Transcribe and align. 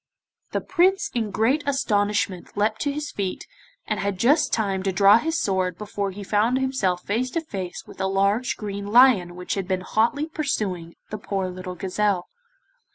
The 0.49 0.61
Prince 0.61 1.11
in 1.13 1.29
great 1.29 1.61
astonishment 1.67 2.57
leapt 2.57 2.81
to 2.81 2.91
his 2.91 3.11
feet, 3.11 3.45
and 3.85 3.99
had 3.99 4.17
just 4.17 4.51
time 4.51 4.81
to 4.81 4.91
draw 4.91 5.19
his 5.19 5.37
sword 5.37 5.77
before 5.77 6.09
he 6.09 6.23
found 6.23 6.57
himself 6.57 7.03
face 7.03 7.29
to 7.29 7.41
face 7.41 7.83
with 7.85 8.01
a 8.01 8.07
large 8.07 8.57
green 8.57 8.87
lion 8.87 9.35
which 9.35 9.53
had 9.53 9.67
been 9.67 9.81
hotly 9.81 10.25
pursuing 10.25 10.95
the 11.11 11.19
poor 11.19 11.49
little 11.49 11.75
gazelle. 11.75 12.29